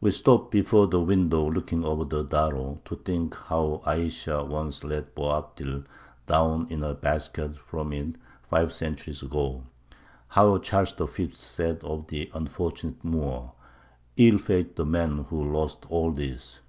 We 0.00 0.12
stop 0.12 0.52
before 0.52 0.86
the 0.86 1.00
window 1.00 1.50
looking 1.50 1.84
over 1.84 2.04
the 2.04 2.22
Darro 2.24 2.78
to 2.84 2.94
think 2.94 3.34
how 3.34 3.82
Ayesha 3.84 4.44
once 4.44 4.84
let 4.84 5.16
Boabdil 5.16 5.84
down 6.28 6.68
in 6.70 6.84
a 6.84 6.94
basket 6.94 7.56
from 7.56 7.92
it 7.92 8.14
five 8.48 8.72
centuries 8.72 9.20
ago; 9.20 9.64
how 10.28 10.58
Charles 10.58 10.94
the 10.94 11.08
Fifth 11.08 11.36
said 11.38 11.82
of 11.82 12.06
the 12.06 12.30
unfortunate 12.34 13.04
Moor, 13.04 13.50
"Ill 14.16 14.38
fated 14.38 14.68
was 14.68 14.76
the 14.76 14.84
man 14.86 15.26
who 15.28 15.50
lost 15.50 15.86
all 15.90 16.12
this!" 16.12 16.60